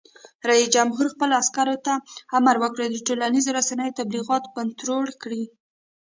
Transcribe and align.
رئیس 0.49 0.67
جمهور 0.75 1.05
خپلو 1.13 1.33
عسکرو 1.41 1.75
ته 1.85 1.93
امر 2.37 2.55
وکړ؛ 2.59 2.81
د 2.91 2.97
ټولنیزو 3.07 3.49
رسنیو 3.59 3.97
تبلیغات 3.99 4.43
کنټرول 4.55 5.07
کړئ! 5.21 5.43